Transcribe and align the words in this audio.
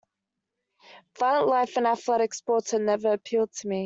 Violent 1.19 1.47
life 1.47 1.77
and 1.77 1.85
athletic 1.85 2.33
sports 2.33 2.71
had 2.71 2.81
never 2.81 3.13
appealed 3.13 3.53
to 3.53 3.67
me. 3.67 3.79